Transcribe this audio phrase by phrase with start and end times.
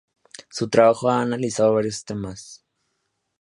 [0.49, 2.65] Su trabajo ha analizado varios temas.